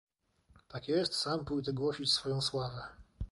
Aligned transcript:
"Tak 0.67 0.87
jest, 0.87 1.15
sam 1.15 1.45
pójdę 1.45 1.73
głosić 1.73 2.11
swoją 2.11 2.41
sławę." 2.41 2.81